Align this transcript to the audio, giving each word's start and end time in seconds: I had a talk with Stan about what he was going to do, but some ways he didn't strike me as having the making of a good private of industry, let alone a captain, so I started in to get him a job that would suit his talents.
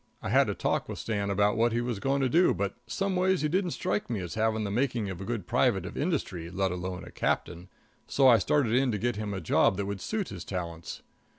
I 0.19 0.29
had 0.29 0.49
a 0.49 0.55
talk 0.55 0.89
with 0.89 0.97
Stan 0.97 1.29
about 1.29 1.55
what 1.57 1.73
he 1.73 1.79
was 1.79 1.99
going 1.99 2.21
to 2.21 2.27
do, 2.27 2.55
but 2.55 2.73
some 2.87 3.15
ways 3.15 3.41
he 3.43 3.47
didn't 3.47 3.69
strike 3.77 4.09
me 4.09 4.19
as 4.21 4.33
having 4.33 4.63
the 4.63 4.71
making 4.71 5.11
of 5.11 5.21
a 5.21 5.25
good 5.25 5.45
private 5.45 5.85
of 5.85 5.95
industry, 5.95 6.49
let 6.49 6.71
alone 6.71 7.03
a 7.05 7.11
captain, 7.11 7.69
so 8.07 8.27
I 8.27 8.39
started 8.39 8.73
in 8.73 8.91
to 8.93 8.97
get 8.97 9.15
him 9.17 9.31
a 9.31 9.39
job 9.39 9.77
that 9.77 9.85
would 9.85 10.01
suit 10.01 10.29
his 10.29 10.43
talents. 10.43 11.03